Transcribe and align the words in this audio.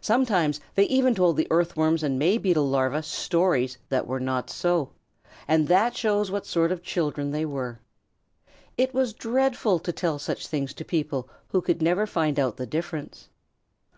Sometimes 0.00 0.60
they 0.76 0.84
even 0.84 1.14
told 1.14 1.36
the 1.36 1.46
Earthworms 1.50 2.02
and 2.02 2.18
May 2.18 2.38
Beetle 2.38 2.70
larvæ 2.70 3.04
stories 3.04 3.76
that 3.90 4.06
were 4.06 4.18
not 4.18 4.48
so, 4.48 4.92
and 5.46 5.68
that 5.68 5.94
shows 5.94 6.30
what 6.30 6.46
sort 6.46 6.72
of 6.72 6.82
children 6.82 7.32
they 7.32 7.44
were. 7.44 7.78
It 8.78 8.94
was 8.94 9.12
dreadful 9.12 9.78
to 9.80 9.92
tell 9.92 10.18
such 10.18 10.46
things 10.46 10.72
to 10.72 10.86
people 10.86 11.28
who 11.48 11.60
could 11.60 11.82
never 11.82 12.06
find 12.06 12.40
out 12.40 12.56
the 12.56 12.64
difference. 12.66 13.28